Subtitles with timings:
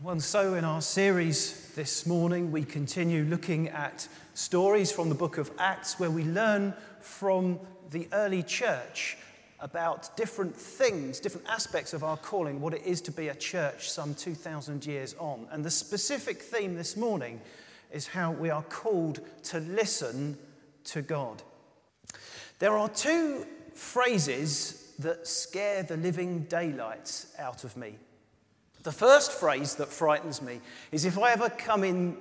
[0.00, 5.38] Well, so in our series this morning, we continue looking at stories from the book
[5.38, 7.58] of Acts where we learn from
[7.90, 9.18] the early church
[9.58, 13.90] about different things, different aspects of our calling, what it is to be a church
[13.90, 15.48] some 2,000 years on.
[15.50, 17.40] And the specific theme this morning
[17.90, 20.38] is how we are called to listen
[20.84, 21.42] to God.
[22.60, 23.44] There are two
[23.74, 27.96] phrases that scare the living daylights out of me
[28.88, 30.62] the first phrase that frightens me
[30.92, 32.16] is if I ever come in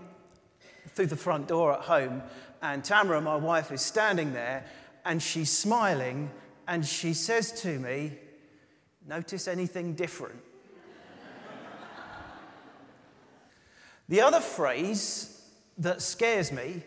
[0.89, 2.21] through the front door at home
[2.61, 4.65] and Tamara, my wife, is standing there
[5.05, 6.29] and she's smiling
[6.67, 8.11] and she says to me,
[9.07, 10.41] Notice anything different?
[14.09, 16.83] the other phrase that scares me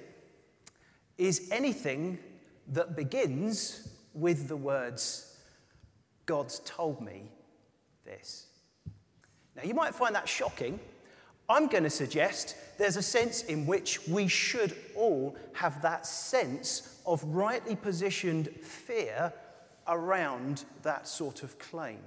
[1.16, 2.18] is anything
[2.68, 5.38] that begins with the words,
[6.26, 7.30] God's told me
[8.04, 8.48] this.
[9.60, 10.80] Now, you might find that shocking.
[11.48, 17.00] I'm going to suggest there's a sense in which we should all have that sense
[17.04, 19.32] of rightly positioned fear
[19.86, 21.98] around that sort of claim.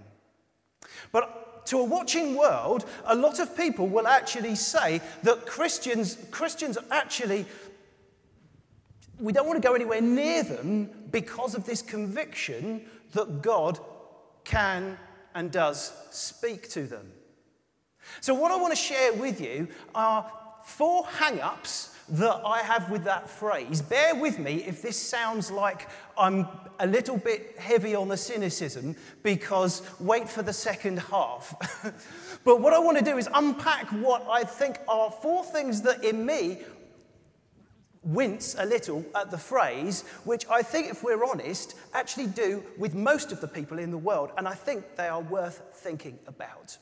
[1.12, 6.78] But to a watching world, a lot of people will actually say that Christians, Christians
[6.90, 7.46] actually,
[9.20, 13.80] we don't want to go anywhere near them because of this conviction that God
[14.44, 14.98] can
[15.36, 17.12] and does speak to them.
[18.22, 20.32] So, what I want to share with you are
[20.64, 23.82] four hang ups that I have with that phrase.
[23.82, 26.48] Bear with me if this sounds like I'm
[26.80, 31.56] a little bit heavy on the cynicism because wait for the second half.
[32.44, 36.04] but what I want to do is unpack what I think are four things that
[36.04, 36.60] in me
[38.04, 42.94] wince a little at the phrase, which I think, if we're honest, actually do with
[42.94, 44.32] most of the people in the world.
[44.38, 46.78] And I think they are worth thinking about.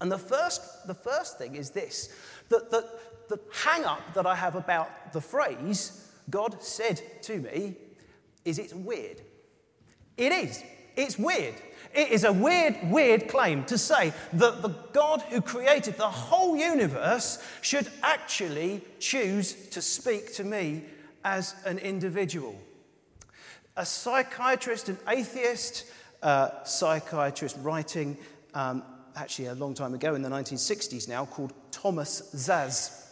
[0.00, 2.10] And the first, the first thing is this
[2.48, 2.88] that the,
[3.28, 7.74] the hang up that I have about the phrase, God said to me,
[8.44, 9.20] is it's weird.
[10.16, 10.62] It is.
[10.96, 11.54] It's weird.
[11.94, 16.56] It is a weird, weird claim to say that the God who created the whole
[16.56, 20.84] universe should actually choose to speak to me
[21.24, 22.58] as an individual.
[23.76, 25.84] A psychiatrist, an atheist
[26.22, 28.16] uh, psychiatrist writing
[28.54, 28.82] um,
[29.16, 33.02] actually a long time ago in the 1960s now, called Thomas Szasz.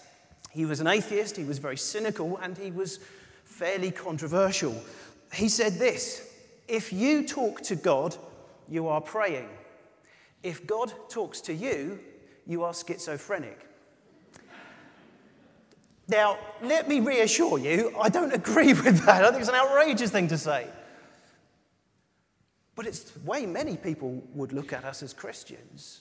[0.50, 3.00] He was an atheist, he was very cynical, and he was
[3.44, 4.81] fairly controversial.
[5.32, 6.31] He said this
[6.69, 8.16] If you talk to God,
[8.69, 9.48] you are praying.
[10.42, 11.98] If God talks to you,
[12.47, 13.66] you are schizophrenic.
[16.06, 19.25] Now, let me reassure you, I don't agree with that.
[19.25, 20.69] I think it's an outrageous thing to say.
[22.76, 26.00] But it's the way many people would look at us as Christians.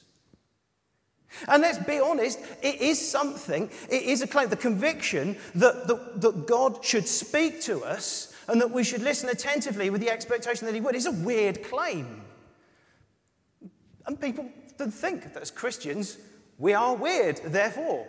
[1.47, 6.21] And let's be honest, it is something, it is a claim, the conviction that, that,
[6.21, 10.65] that God should speak to us and that we should listen attentively with the expectation
[10.67, 12.21] that He would is a weird claim.
[14.05, 16.17] And people think that as Christians,
[16.57, 18.05] we are weird, therefore.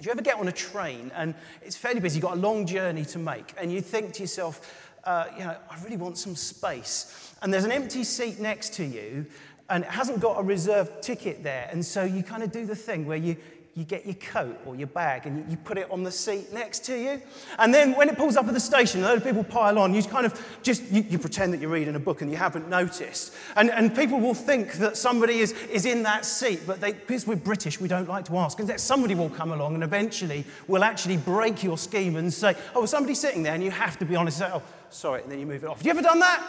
[0.00, 2.66] Do you ever get on a train and it's fairly busy, you've got a long
[2.66, 6.36] journey to make, and you think to yourself, uh, you know, I really want some
[6.36, 7.34] space.
[7.42, 9.26] And there's an empty seat next to you,
[9.68, 11.68] and it hasn't got a reserved ticket there.
[11.72, 13.36] And so you kind of do the thing where you,
[13.74, 16.84] you get your coat or your bag and you put it on the seat next
[16.84, 17.22] to you.
[17.58, 19.94] And then when it pulls up at the station, a load of people pile on,
[19.94, 22.68] you kind of just, you, you, pretend that you're reading a book and you haven't
[22.68, 23.32] noticed.
[23.56, 27.26] And, and people will think that somebody is, is in that seat, but they, because
[27.26, 28.60] we're British, we don't like to ask.
[28.60, 32.80] And somebody will come along and eventually will actually break your scheme and say, oh,
[32.80, 34.62] well, somebody's sitting there and you have to be honest say, oh,
[34.92, 35.78] sorry, and then you move it off.
[35.78, 36.46] Have you ever done that?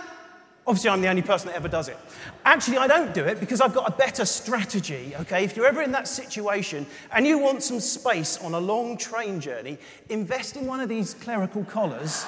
[0.65, 1.97] Obviously, I'm the only person that ever does it.
[2.45, 5.43] Actually, I don't do it because I've got a better strategy, okay?
[5.43, 9.41] If you're ever in that situation and you want some space on a long train
[9.41, 9.77] journey,
[10.07, 12.25] invest in one of these clerical collars,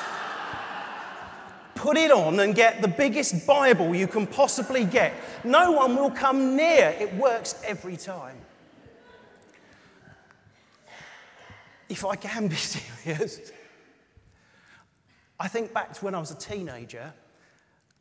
[1.76, 5.14] put it on, and get the biggest Bible you can possibly get.
[5.46, 6.94] No one will come near.
[7.00, 8.36] It works every time.
[11.88, 12.56] If I can be
[13.06, 13.52] serious,
[15.40, 17.14] I think back to when I was a teenager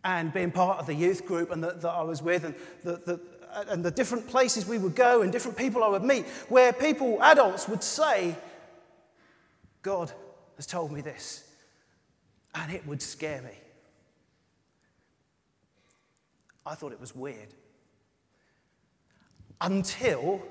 [0.05, 3.21] and being part of the youth group and that, I was with and the, the,
[3.69, 7.23] and the different places we would go and different people I would meet where people,
[7.23, 8.37] adults, would say,
[9.83, 10.13] God
[10.57, 11.49] has told me this.
[12.55, 13.59] And it would scare me.
[16.65, 17.49] I thought it was weird.
[19.61, 20.43] Until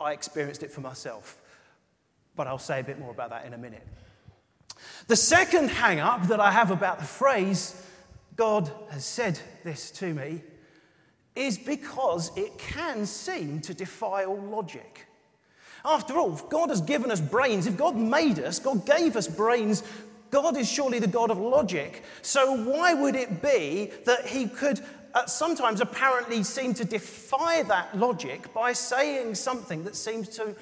[0.00, 1.40] I experienced it for myself.
[2.36, 3.86] But I'll say a bit more about that in a minute.
[5.08, 7.84] The second hang up that I have about the phrase,
[8.36, 10.42] God has said this to me,
[11.34, 15.06] is because it can seem to defy all logic.
[15.84, 19.82] After all, God has given us brains, if God made us, God gave us brains,
[20.30, 22.04] God is surely the God of logic.
[22.22, 24.80] So why would it be that He could
[25.14, 30.54] uh, sometimes apparently seem to defy that logic by saying something that seems to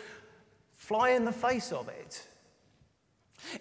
[0.73, 2.27] fly in the face of it?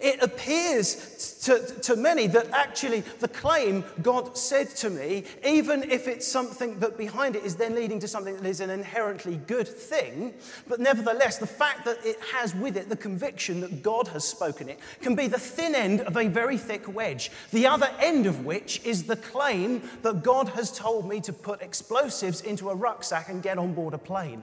[0.00, 6.06] It appears to, to many that actually the claim God said to me, even if
[6.06, 9.66] it's something that behind it is then leading to something that is an inherently good
[9.66, 10.34] thing,
[10.68, 14.68] but nevertheless, the fact that it has with it the conviction that God has spoken
[14.68, 18.44] it can be the thin end of a very thick wedge, the other end of
[18.44, 23.28] which is the claim that God has told me to put explosives into a rucksack
[23.28, 24.42] and get on board a plane.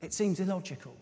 [0.00, 0.96] It seems illogical.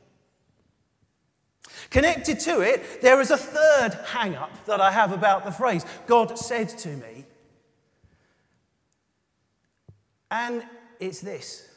[1.91, 5.85] Connected to it, there is a third hang up that I have about the phrase
[6.07, 7.25] God said to me.
[10.31, 10.63] And
[11.01, 11.69] it's this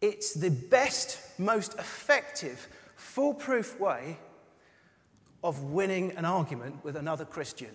[0.00, 4.18] it's the best, most effective, foolproof way
[5.42, 7.70] of winning an argument with another Christian.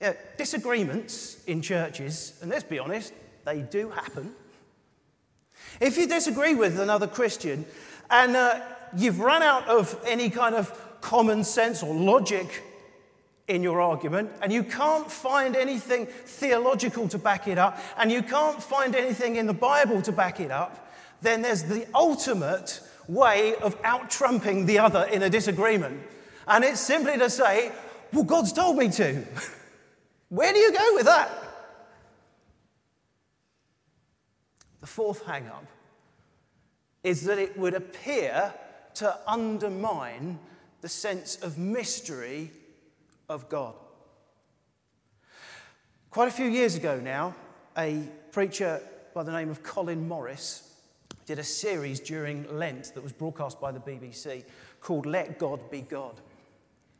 [0.00, 3.12] Yeah, disagreements in churches, and let's be honest,
[3.44, 4.34] they do happen.
[5.80, 7.64] If you disagree with another Christian
[8.10, 8.60] and uh,
[8.96, 12.62] you've run out of any kind of common sense or logic
[13.48, 18.22] in your argument, and you can't find anything theological to back it up, and you
[18.22, 23.56] can't find anything in the Bible to back it up, then there's the ultimate way
[23.56, 26.00] of out trumping the other in a disagreement.
[26.46, 27.72] And it's simply to say,
[28.12, 29.24] Well, God's told me to.
[30.28, 31.28] Where do you go with that?
[34.80, 35.66] The fourth hang up
[37.02, 38.52] is that it would appear
[38.94, 40.38] to undermine
[40.80, 42.50] the sense of mystery
[43.28, 43.74] of God.
[46.10, 47.34] Quite a few years ago now,
[47.76, 48.80] a preacher
[49.14, 50.74] by the name of Colin Morris
[51.26, 54.44] did a series during Lent that was broadcast by the BBC
[54.80, 56.20] called Let God Be God.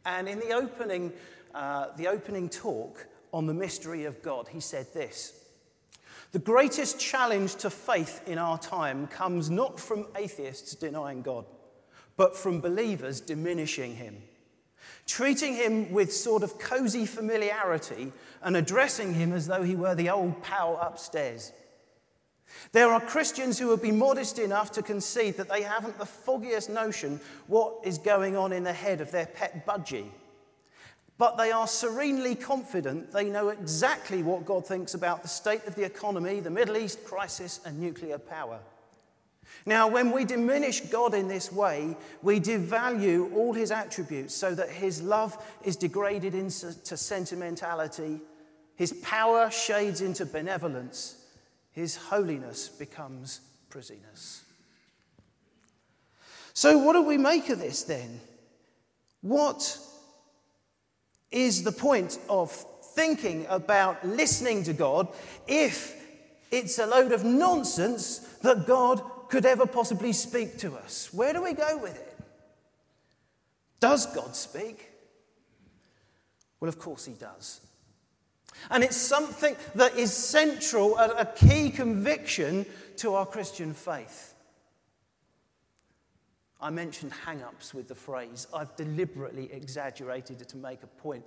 [0.05, 1.13] And in the opening,
[1.55, 5.40] uh, the opening talk on the mystery of God, he said this
[6.33, 11.45] the greatest challenge to faith in our time comes not from atheists denying God,
[12.17, 14.23] but from believers diminishing him,
[15.07, 18.13] treating him with sort of cozy familiarity
[18.43, 21.53] and addressing him as though he were the old pal upstairs.
[22.73, 26.71] There are Christians who would be modest enough to concede that they haven't the foggiest
[26.71, 30.11] notion what is going on in the head of their pet budgie
[31.21, 35.75] but they are serenely confident they know exactly what God thinks about the state of
[35.75, 38.59] the economy, the Middle East crisis, and nuclear power.
[39.67, 44.71] Now, when we diminish God in this way, we devalue all his attributes so that
[44.71, 48.23] his love is degraded into sentimentality,
[48.75, 51.23] his power shades into benevolence,
[51.73, 54.41] his holiness becomes prisoners.
[56.55, 58.23] So, what do we make of this then?
[59.21, 59.79] What
[61.31, 62.51] is the point of
[62.95, 65.09] thinking about listening to God
[65.47, 65.97] if
[66.51, 71.13] it's a load of nonsense that God could ever possibly speak to us?
[71.13, 72.19] Where do we go with it?
[73.79, 74.91] Does God speak?
[76.59, 77.61] Well, of course, He does.
[78.71, 84.35] And it's something that is central, a, key conviction to our Christian faith.
[86.63, 88.47] I mentioned hang ups with the phrase.
[88.55, 91.25] I've deliberately exaggerated it to make a point.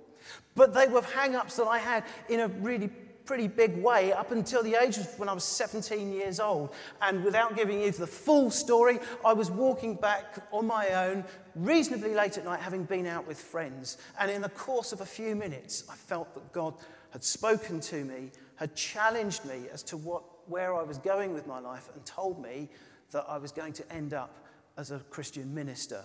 [0.54, 2.90] But they were hang ups that I had in a really
[3.24, 6.74] pretty big way up until the age of when I was 17 years old.
[7.00, 11.24] And without giving you the full story, I was walking back on my own,
[11.54, 13.98] reasonably late at night, having been out with friends.
[14.20, 16.74] And in the course of a few minutes, I felt that God
[17.10, 21.46] had spoken to me, had challenged me as to what, where I was going with
[21.46, 22.68] my life, and told me
[23.12, 24.43] that I was going to end up
[24.76, 26.02] as a Christian minister.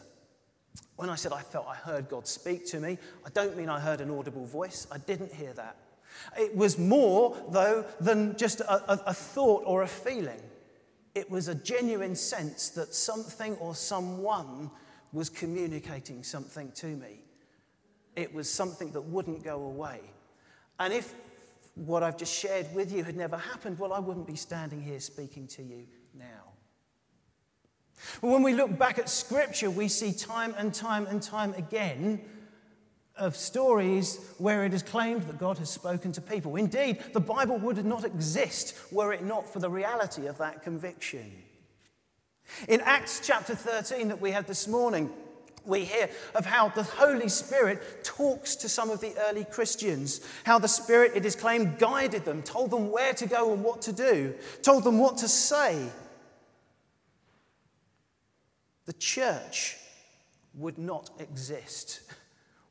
[0.96, 3.80] When I said I felt I heard God speak to me, I don't mean I
[3.80, 4.88] heard an audible voice.
[4.92, 5.78] I didn't hear that.
[6.38, 10.42] It was more, though, than just a, a, a thought or a feeling.
[11.16, 14.70] It was a genuine sense that something or someone
[15.12, 17.22] was communicating something to me.
[18.16, 20.02] It was something that wouldn't go away.
[20.80, 21.14] And if
[21.76, 25.00] what I've just shared with you had never happened, well, I wouldn't be standing here
[25.00, 26.49] speaking to you now.
[28.22, 32.22] When we look back at Scripture, we see time and time and time again
[33.18, 36.56] of stories where it is claimed that God has spoken to people.
[36.56, 41.32] Indeed, the Bible would not exist were it not for the reality of that conviction.
[42.68, 45.10] In Acts chapter 13 that we had this morning,
[45.66, 50.58] we hear of how the Holy Spirit talks to some of the early Christians, how
[50.58, 53.92] the Spirit, it is claimed, guided them, told them where to go and what to
[53.92, 55.90] do, told them what to say.
[58.90, 59.78] The church
[60.56, 62.02] would not exist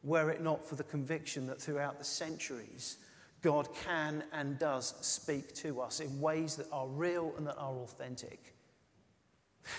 [0.02, 2.96] were it not for the conviction that throughout the centuries,
[3.40, 7.72] God can and does speak to us in ways that are real and that are
[7.72, 8.56] authentic.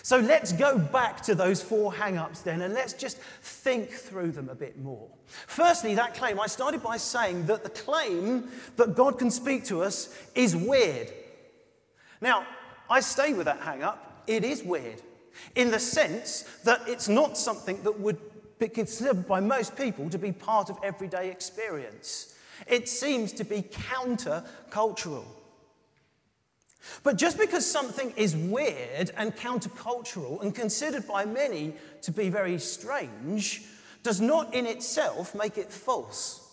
[0.01, 4.31] So let's go back to those four hang ups then and let's just think through
[4.31, 5.09] them a bit more.
[5.45, 9.83] Firstly, that claim, I started by saying that the claim that God can speak to
[9.83, 11.11] us is weird.
[12.21, 12.45] Now,
[12.89, 14.23] I stay with that hang up.
[14.25, 15.01] It is weird
[15.55, 18.17] in the sense that it's not something that would
[18.59, 22.35] be considered by most people to be part of everyday experience.
[22.67, 25.25] It seems to be counter cultural.
[27.03, 32.57] But just because something is weird and countercultural and considered by many to be very
[32.59, 33.63] strange
[34.03, 36.48] does not in itself make it false.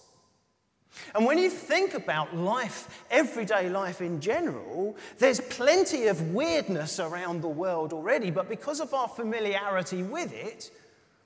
[1.15, 7.43] And when you think about life, everyday life in general, there's plenty of weirdness around
[7.43, 10.71] the world already, but because of our familiarity with it,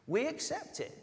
[0.07, 0.97] we accept it.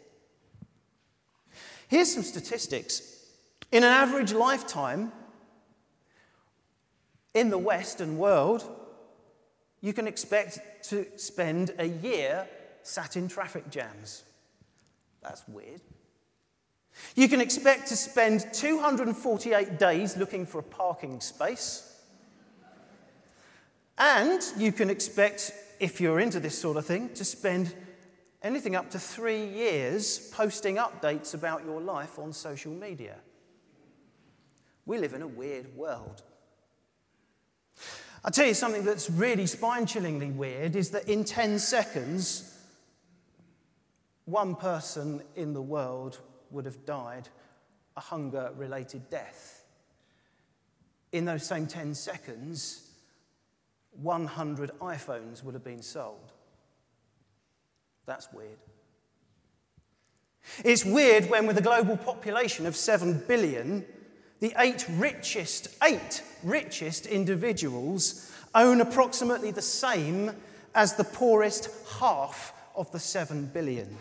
[1.88, 3.24] Here's some statistics.
[3.72, 5.12] In an average lifetime,
[7.34, 8.68] in the Western world,
[9.80, 10.58] you can expect
[10.90, 12.46] to spend a year
[12.82, 14.24] sat in traffic jams.
[15.22, 15.80] That's weird.
[17.14, 21.84] You can expect to spend 248 days looking for a parking space.
[23.98, 27.74] And you can expect, if you're into this sort of thing, to spend
[28.42, 33.16] anything up to three years posting updates about your life on social media.
[34.86, 36.22] We live in a weird world.
[38.24, 42.56] I'll tell you something that's really spine chillingly weird is that in 10 seconds,
[44.24, 46.18] one person in the world
[46.50, 47.28] would have died
[47.96, 49.64] a hunger related death.
[51.12, 52.88] In those same 10 seconds,
[54.00, 56.32] 100 iPhones would have been sold.
[58.06, 58.58] That's weird.
[60.64, 63.84] It's weird when, with a global population of 7 billion,
[64.40, 70.30] the eight richest, eight richest individuals own approximately the same
[70.74, 73.98] as the poorest half of the 7 billion.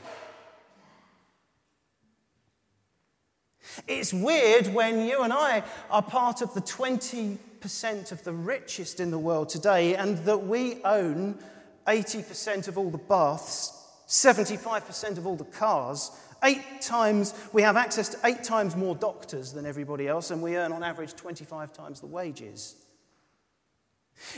[3.88, 9.12] It's weird when you and I are part of the 20% of the richest in
[9.12, 11.38] the world today and that we own
[11.86, 13.74] 80% of all the baths,
[14.08, 16.12] 75% of all the cars,
[16.44, 20.56] Eight times, we have access to eight times more doctors than everybody else, and we
[20.56, 22.76] earn on average 25 times the wages.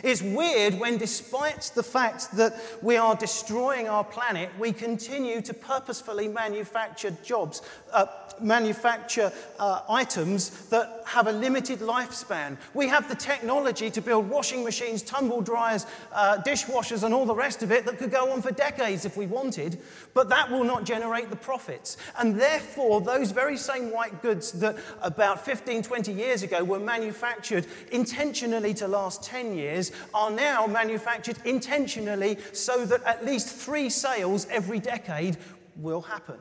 [0.04, 5.54] It's weird when, despite the fact that we are destroying our planet, we continue to
[5.54, 8.06] purposefully manufacture jobs, uh,
[8.42, 12.58] manufacture uh, items that have a limited lifespan.
[12.74, 17.36] We have the technology to build washing machines, tumble dryers, uh, dishwashers, and all the
[17.36, 19.80] rest of it that could go on for decades if we wanted,
[20.14, 21.98] but that will not generate the profits.
[22.18, 27.66] And therefore, those very same white goods that about 15, 20 years ago were manufactured
[27.92, 29.69] intentionally to last 10 years
[30.14, 35.38] are now manufactured intentionally so that at least three sales every decade
[35.76, 36.38] will happen.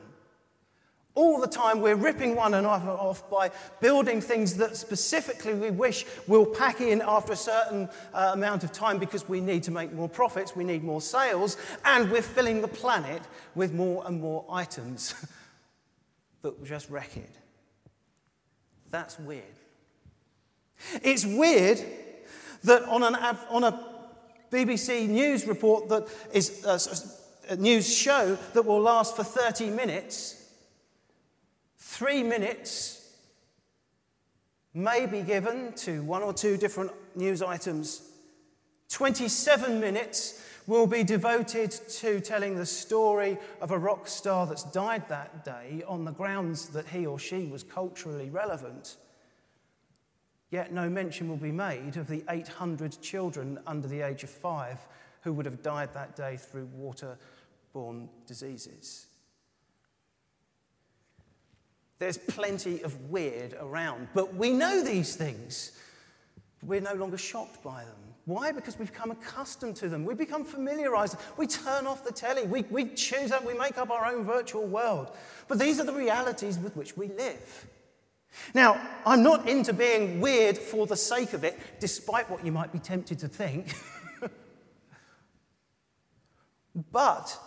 [1.18, 6.06] All the time, we're ripping one another off by building things that specifically we wish
[6.28, 9.92] will pack in after a certain uh, amount of time because we need to make
[9.92, 13.20] more profits, we need more sales, and we're filling the planet
[13.56, 15.12] with more and more items
[16.42, 17.34] that just wreck it.
[18.92, 19.42] That's weird.
[21.02, 21.84] It's weird
[22.64, 23.14] that on, an,
[23.50, 23.80] on a
[24.50, 26.78] BBC news report that is a, uh,
[27.50, 30.38] a news show that will last for 30 minutes,
[31.98, 33.12] Three minutes
[34.72, 38.02] may be given to one or two different news items.
[38.90, 45.08] 27 minutes will be devoted to telling the story of a rock star that's died
[45.08, 48.96] that day on the grounds that he or she was culturally relevant.
[50.50, 54.78] Yet no mention will be made of the 800 children under the age of five
[55.22, 59.06] who would have died that day through waterborne diseases.
[61.98, 65.72] There's plenty of weird around, but we know these things.
[66.62, 68.08] We're no longer shocked by them.
[68.24, 68.52] Why?
[68.52, 70.04] Because we've become accustomed to them.
[70.04, 71.16] We become familiarized.
[71.36, 72.44] We turn off the telly.
[72.44, 73.44] We, we choose that.
[73.44, 75.12] we make up our own virtual world.
[75.48, 77.66] But these are the realities with which we live.
[78.54, 82.72] Now, I'm not into being weird for the sake of it, despite what you might
[82.72, 83.74] be tempted to think.
[86.92, 87.38] but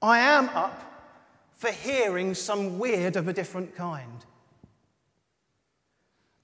[0.00, 0.84] I am up
[1.54, 4.24] for hearing some weird of a different kind.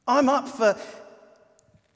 [0.06, 0.76] I'm up for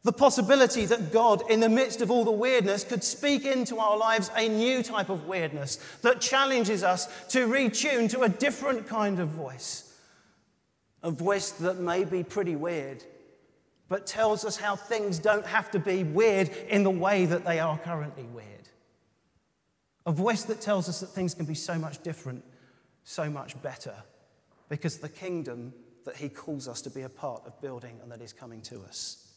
[0.04, 3.96] the possibility that God, in the midst of all the weirdness, could speak into our
[3.98, 9.18] lives a new type of weirdness that challenges us to retune to a different kind
[9.18, 9.87] of voice.
[11.02, 13.04] A voice that may be pretty weird,
[13.88, 17.60] but tells us how things don't have to be weird in the way that they
[17.60, 18.68] are currently weird.
[20.06, 22.44] A voice that tells us that things can be so much different,
[23.04, 23.94] so much better,
[24.68, 25.72] because the kingdom
[26.04, 28.80] that he calls us to be a part of building and that is coming to
[28.80, 29.28] us.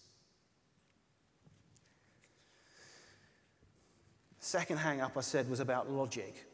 [4.39, 6.45] Second hang up I said was about logic.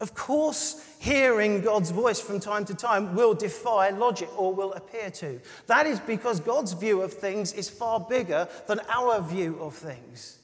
[0.00, 5.10] Of course, hearing God's voice from time to time will defy logic or will appear
[5.10, 5.40] to.
[5.66, 10.38] That is because God's view of things is far bigger than our view of things.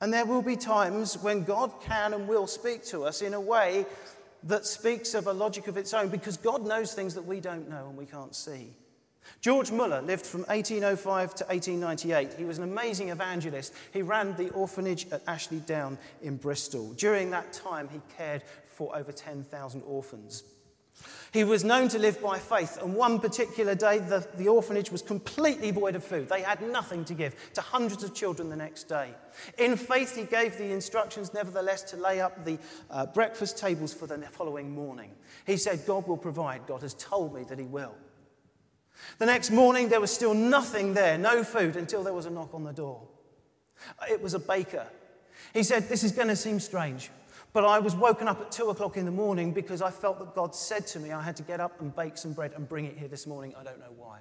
[0.00, 3.40] And there will be times when God can and will speak to us in a
[3.40, 3.84] way
[4.44, 7.68] that speaks of a logic of its own because God knows things that we don't
[7.68, 8.72] know and we can't see.
[9.40, 12.38] George Muller lived from 1805 to 1898.
[12.38, 13.72] He was an amazing evangelist.
[13.92, 16.92] He ran the orphanage at Ashley Down in Bristol.
[16.94, 20.44] During that time, he cared for over 10,000 orphans.
[21.32, 25.00] He was known to live by faith, and one particular day, the, the orphanage was
[25.00, 26.28] completely void of food.
[26.28, 29.10] They had nothing to give to hundreds of children the next day.
[29.56, 32.58] In faith, he gave the instructions, nevertheless, to lay up the
[32.90, 35.12] uh, breakfast tables for the following morning.
[35.46, 36.66] He said, God will provide.
[36.66, 37.94] God has told me that He will.
[39.18, 42.54] The next morning, there was still nothing there, no food, until there was a knock
[42.54, 43.02] on the door.
[44.10, 44.86] It was a baker.
[45.54, 47.10] He said, This is going to seem strange,
[47.52, 50.34] but I was woken up at two o'clock in the morning because I felt that
[50.34, 52.84] God said to me I had to get up and bake some bread and bring
[52.84, 53.54] it here this morning.
[53.58, 54.20] I don't know why.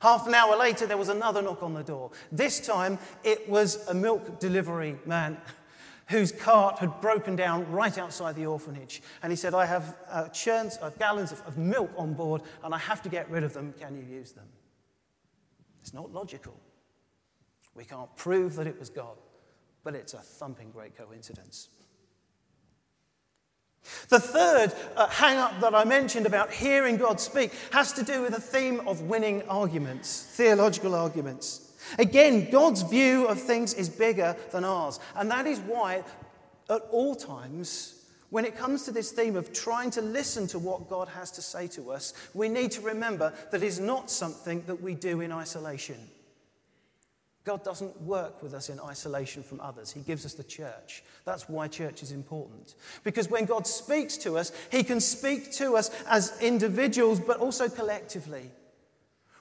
[0.00, 2.10] Half an hour later, there was another knock on the door.
[2.32, 5.36] This time, it was a milk delivery man
[6.10, 9.00] whose cart had broken down right outside the orphanage.
[9.22, 12.74] And he said, I have uh, churns, uh, gallons of, of milk on board, and
[12.74, 13.72] I have to get rid of them.
[13.78, 14.46] Can you use them?
[15.80, 16.58] It's not logical.
[17.76, 19.16] We can't prove that it was God,
[19.84, 21.68] but it's a thumping great coincidence.
[24.08, 28.22] The third uh, hang up that I mentioned about hearing God speak has to do
[28.22, 31.69] with the theme of winning arguments, theological arguments.
[31.98, 35.00] Again, God's view of things is bigger than ours.
[35.16, 36.04] And that is why,
[36.68, 38.00] at all times,
[38.30, 41.42] when it comes to this theme of trying to listen to what God has to
[41.42, 45.32] say to us, we need to remember that it's not something that we do in
[45.32, 45.96] isolation.
[47.42, 49.90] God doesn't work with us in isolation from others.
[49.90, 51.02] He gives us the church.
[51.24, 52.74] That's why church is important.
[53.02, 57.68] Because when God speaks to us, He can speak to us as individuals, but also
[57.68, 58.50] collectively.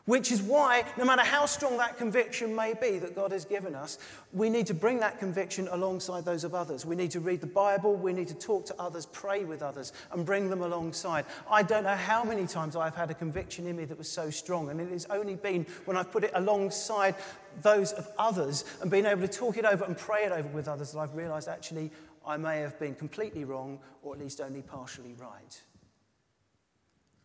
[0.09, 3.75] Which is why, no matter how strong that conviction may be that God has given
[3.75, 3.99] us,
[4.33, 6.83] we need to bring that conviction alongside those of others.
[6.83, 9.93] We need to read the Bible, we need to talk to others, pray with others,
[10.11, 11.25] and bring them alongside.
[11.47, 14.31] I don't know how many times I've had a conviction in me that was so
[14.31, 17.13] strong, and it has only been when I've put it alongside
[17.61, 20.67] those of others and been able to talk it over and pray it over with
[20.67, 21.91] others that I've realized actually
[22.25, 25.61] I may have been completely wrong or at least only partially right.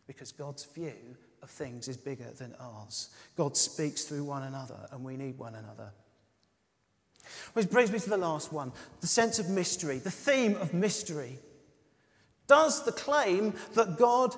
[0.05, 3.09] Because God's view of things is bigger than ours.
[3.37, 5.91] God speaks through one another, and we need one another.
[7.53, 11.39] Which brings me to the last one the sense of mystery, the theme of mystery.
[12.47, 14.35] Does the claim that God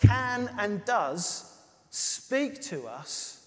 [0.00, 1.54] can and does
[1.90, 3.46] speak to us,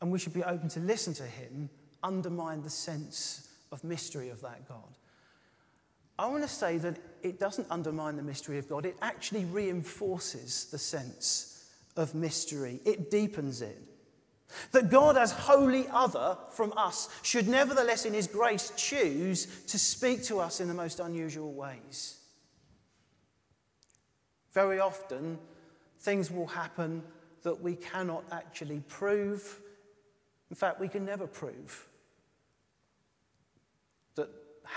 [0.00, 1.68] and we should be open to listen to him,
[2.02, 4.96] undermine the sense of mystery of that God?
[6.20, 10.66] I want to say that it doesn't undermine the mystery of God, it actually reinforces
[10.66, 11.64] the sense
[11.96, 13.80] of mystery, it deepens it.
[14.72, 20.22] That God, as wholly other from us, should nevertheless, in His grace, choose to speak
[20.24, 22.18] to us in the most unusual ways.
[24.52, 25.38] Very often,
[26.00, 27.02] things will happen
[27.44, 29.58] that we cannot actually prove.
[30.50, 31.86] In fact, we can never prove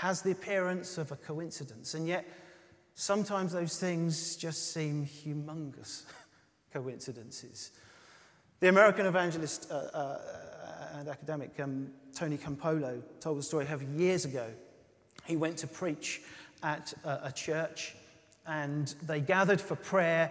[0.00, 2.28] has the appearance of a coincidence, and yet
[2.94, 6.02] sometimes those things just seem humongous
[6.72, 7.70] coincidences.
[8.60, 10.18] The American evangelist uh, uh,
[10.94, 14.46] and academic um, Tony Campolo told the story of years ago.
[15.26, 16.22] He went to preach
[16.62, 17.94] at a church,
[18.46, 20.30] and they gathered for prayer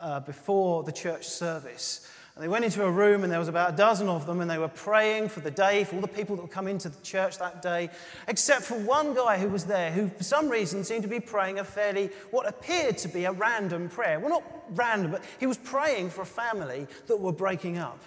[0.00, 2.10] uh, before the church service.
[2.40, 4.50] And they went into a room, and there was about a dozen of them, and
[4.50, 6.98] they were praying for the day, for all the people that would come into the
[7.02, 7.90] church that day,
[8.28, 11.58] except for one guy who was there, who for some reason seemed to be praying
[11.58, 14.18] a fairly, what appeared to be a random prayer.
[14.18, 18.02] Well, not random, but he was praying for a family that were breaking up.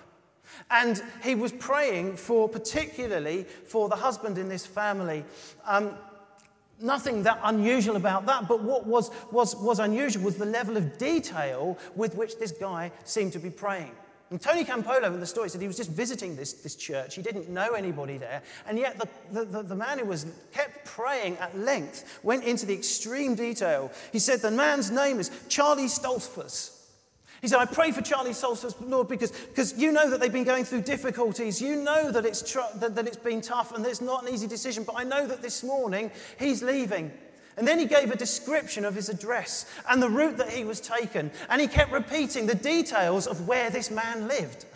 [0.72, 5.26] And he was praying for, particularly for the husband in this family.
[5.64, 5.96] Um,
[6.80, 10.98] Nothing that unusual about that, but what was, was, was unusual was the level of
[10.98, 13.92] detail with which this guy seemed to be praying.
[14.34, 17.14] And Tony Campolo in the story said he was just visiting this, this church.
[17.14, 18.42] He didn't know anybody there.
[18.66, 19.00] And yet
[19.32, 23.92] the, the, the man who was kept praying at length went into the extreme detail.
[24.12, 26.72] He said the man's name is Charlie Stoltzfus.
[27.44, 30.46] He said, I pray for Charlie Stoltzfus, Lord, because, because you know that they've been
[30.46, 31.62] going through difficulties.
[31.62, 34.48] You know that it's, tr- that, that it's been tough and it's not an easy
[34.48, 34.84] decision.
[34.84, 37.12] But I know that this morning he's leaving.
[37.58, 40.80] And then he gave a description of his address and the route that he was
[40.80, 41.32] taken.
[41.50, 44.66] And he kept repeating the details of where this man lived.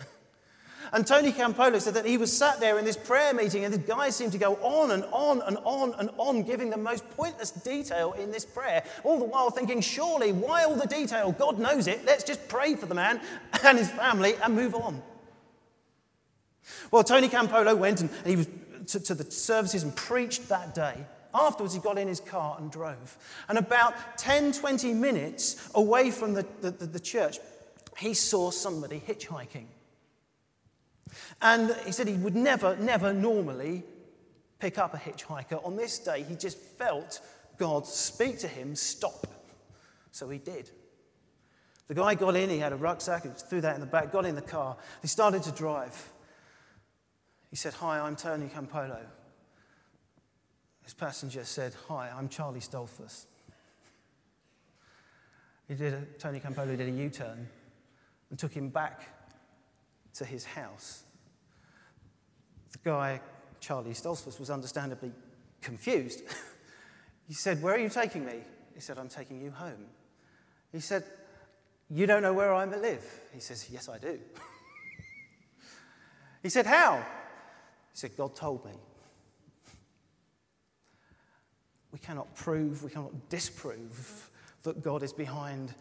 [0.92, 3.78] And Tony Campolo said that he was sat there in this prayer meeting, and the
[3.78, 7.50] guy seemed to go on and on and on and on, giving the most pointless
[7.50, 11.32] detail in this prayer, all the while thinking, surely, why all the detail?
[11.32, 12.04] God knows it.
[12.06, 13.20] Let's just pray for the man
[13.64, 15.02] and his family and move on.
[16.90, 18.48] Well, Tony Campolo went and he was
[18.88, 21.04] to, to the services and preached that day.
[21.34, 23.18] Afterwards, he got in his car and drove.
[23.48, 27.38] And about 10, 20 minutes away from the, the, the church,
[27.98, 29.66] he saw somebody hitchhiking.
[31.42, 33.84] And he said he would never, never normally
[34.58, 35.64] pick up a hitchhiker.
[35.64, 37.20] On this day, he just felt
[37.58, 39.26] God speak to him, stop.
[40.10, 40.70] So he did.
[41.88, 44.26] The guy got in, he had a rucksack, he threw that in the back, got
[44.26, 44.76] in the car.
[45.00, 46.12] He started to drive.
[47.50, 48.98] He said, Hi, I'm Tony Campolo.
[50.88, 53.26] His passenger said, Hi, I'm Charlie Stoltzfus.
[55.68, 57.46] He did a, Tony Campolo did a U turn
[58.30, 59.02] and took him back
[60.14, 61.02] to his house.
[62.72, 63.20] The guy,
[63.60, 65.12] Charlie Stoltzfus, was understandably
[65.60, 66.22] confused.
[67.28, 68.40] he said, Where are you taking me?
[68.74, 69.84] He said, I'm taking you home.
[70.72, 71.04] He said,
[71.90, 73.04] You don't know where I live?
[73.34, 74.18] He says, Yes, I do.
[76.42, 76.96] he said, How?
[77.92, 78.72] He said, God told me.
[81.98, 84.30] We cannot prove, we cannot disprove
[84.62, 85.74] that God is behind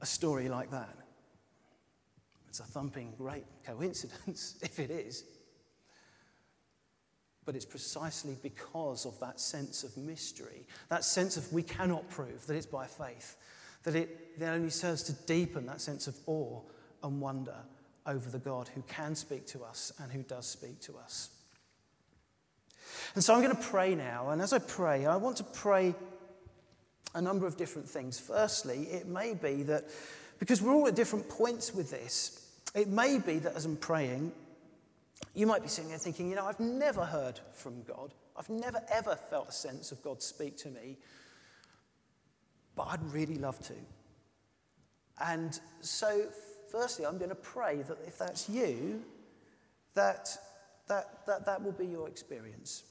[0.00, 0.96] a story like that.
[2.48, 5.24] It's a thumping great coincidence, if it is.
[7.44, 12.46] But it's precisely because of that sense of mystery, that sense of we cannot prove
[12.48, 13.36] that it's by faith,
[13.84, 16.60] that it, that only serves to deepen that sense of awe
[17.04, 17.56] and wonder
[18.06, 21.30] over the God who can speak to us and who does speak to us.
[23.14, 24.30] And so I'm going to pray now.
[24.30, 25.94] And as I pray, I want to pray
[27.14, 28.18] a number of different things.
[28.18, 29.84] Firstly, it may be that,
[30.38, 32.40] because we're all at different points with this,
[32.74, 34.32] it may be that as I'm praying,
[35.34, 38.12] you might be sitting there thinking, you know, I've never heard from God.
[38.36, 40.96] I've never, ever felt a sense of God speak to me,
[42.74, 43.74] but I'd really love to.
[45.24, 46.26] And so,
[46.72, 49.02] firstly, I'm going to pray that if that's you,
[49.94, 50.36] that
[50.88, 52.84] that, that, that will be your experience.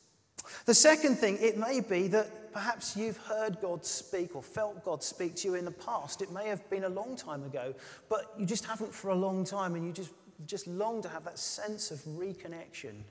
[0.65, 5.03] The second thing, it may be that perhaps you've heard God speak or felt God
[5.03, 6.21] speak to you in the past.
[6.21, 7.73] It may have been a long time ago,
[8.09, 10.11] but you just haven't for a long time and you just,
[10.45, 13.03] just long to have that sense of reconnection.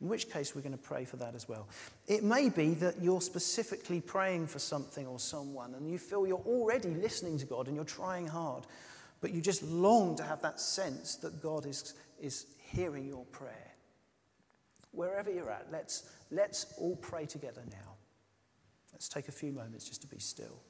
[0.00, 1.66] In which case, we're going to pray for that as well.
[2.06, 6.38] It may be that you're specifically praying for something or someone and you feel you're
[6.38, 8.64] already listening to God and you're trying hard,
[9.20, 13.73] but you just long to have that sense that God is, is hearing your prayer
[14.94, 17.94] wherever you're at, let's, let's all pray together now.
[18.92, 20.60] Let's take a few moments just to be still.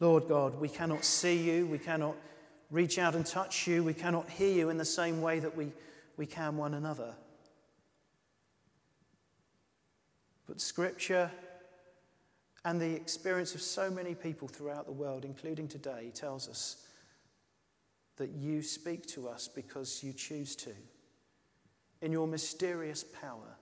[0.00, 2.16] Lord God, we cannot see you, we cannot
[2.70, 5.72] reach out and touch you, we cannot hear you in the same way that we,
[6.16, 7.14] we can one another.
[10.46, 11.30] But Scripture
[12.64, 16.83] and the experience of so many people throughout the world, including today, tells us
[18.16, 20.70] that you speak to us because you choose to,
[22.00, 23.56] in your mysterious power.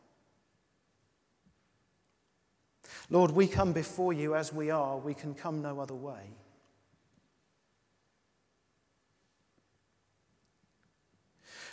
[3.11, 6.37] Lord, we come before you as we are, we can come no other way.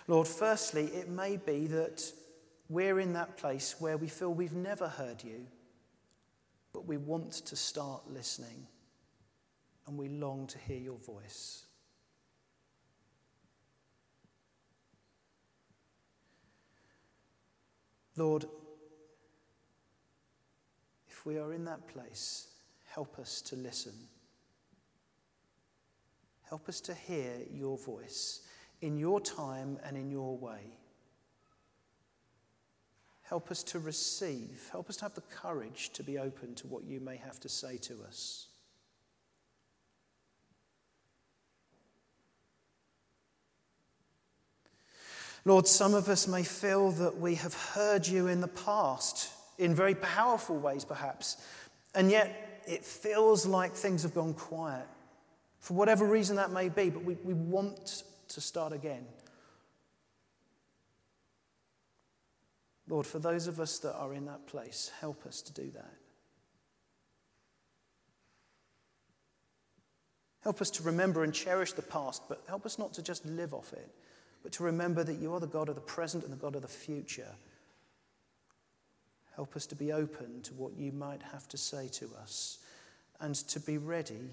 [0.08, 2.12] Lord, firstly, it may be that
[2.68, 5.46] we're in that place where we feel we've never heard you,
[6.74, 8.65] but we want to start listening
[9.86, 11.65] and we long to hear your voice.
[18.17, 18.45] Lord,
[21.10, 22.48] if we are in that place,
[22.88, 23.93] help us to listen.
[26.48, 28.41] Help us to hear your voice
[28.82, 30.78] in your time and in your way.
[33.24, 34.67] Help us to receive.
[34.72, 37.48] Help us to have the courage to be open to what you may have to
[37.50, 38.48] say to us.
[45.45, 49.73] Lord, some of us may feel that we have heard you in the past, in
[49.73, 51.38] very powerful ways perhaps,
[51.95, 54.86] and yet it feels like things have gone quiet.
[55.60, 59.06] For whatever reason that may be, but we, we want to start again.
[62.88, 65.93] Lord, for those of us that are in that place, help us to do that.
[70.41, 73.54] Help us to remember and cherish the past, but help us not to just live
[73.54, 73.89] off it,
[74.43, 76.62] but to remember that you are the God of the present and the God of
[76.62, 77.36] the future.
[79.36, 82.60] Help us to be open to what you might have to say to us
[83.19, 84.30] and to be ready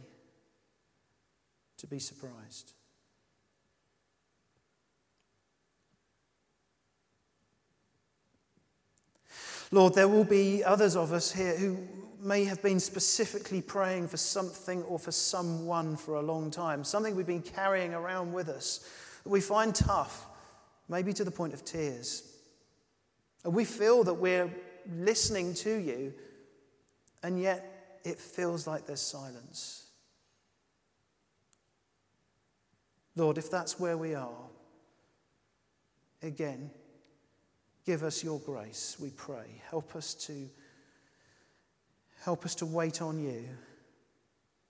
[1.78, 2.72] to be surprised.
[9.72, 11.76] Lord, there will be others of us here who
[12.20, 17.14] may have been specifically praying for something or for someone for a long time, something
[17.14, 18.88] we've been carrying around with us
[19.26, 20.24] that we find tough,
[20.88, 22.22] maybe to the point of tears.
[23.44, 24.48] And we feel that we're
[24.88, 26.14] listening to you,
[27.24, 29.86] and yet it feels like there's silence.
[33.16, 34.44] Lord, if that's where we are,
[36.22, 36.70] again,
[37.86, 39.62] Give us your grace, we pray.
[39.70, 40.50] Help us to
[42.24, 43.44] help us to wait on you.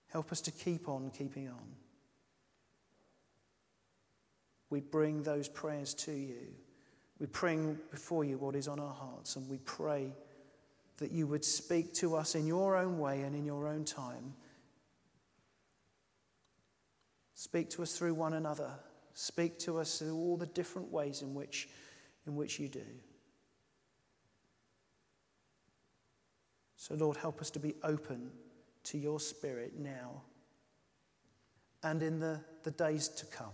[0.09, 1.86] Help us to keep on keeping on.
[4.69, 6.47] We bring those prayers to you.
[7.19, 10.11] We bring before you what is on our hearts, and we pray
[10.97, 14.33] that you would speak to us in your own way and in your own time.
[17.33, 18.71] Speak to us through one another.
[19.13, 21.69] Speak to us through all the different ways in which,
[22.25, 22.85] in which you do.
[26.75, 28.31] So, Lord, help us to be open
[28.85, 30.21] to your Spirit now
[31.83, 33.53] and in the, the days to come.